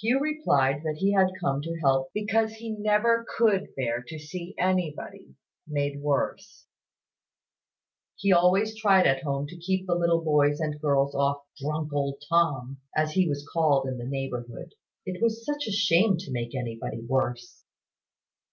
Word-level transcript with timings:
Hugh 0.00 0.20
replied 0.20 0.84
that 0.84 0.98
he 0.98 1.10
had 1.12 1.32
come 1.40 1.60
to 1.62 1.76
help 1.80 2.12
because 2.14 2.52
he 2.52 2.70
never 2.70 3.26
could 3.36 3.74
bear 3.74 4.00
to 4.06 4.16
see 4.16 4.54
anybody 4.56 5.34
made 5.66 6.00
worse. 6.00 6.68
He 8.14 8.32
always 8.32 8.76
tried 8.80 9.08
at 9.08 9.24
home 9.24 9.48
to 9.48 9.56
keep 9.58 9.88
the 9.88 9.96
little 9.96 10.22
boys 10.22 10.60
and 10.60 10.80
girls 10.80 11.16
off 11.16 11.40
"drunk 11.60 11.92
old 11.92 12.22
Tom," 12.28 12.78
as 12.96 13.10
he 13.14 13.28
was 13.28 13.44
called 13.52 13.88
in 13.88 13.98
the 13.98 14.06
neighbourhood. 14.06 14.76
It 15.04 15.20
was 15.20 15.44
such 15.44 15.66
a 15.66 15.72
shame 15.72 16.16
to 16.18 16.30
make 16.30 16.54
anybody 16.54 17.00
worse! 17.04 17.64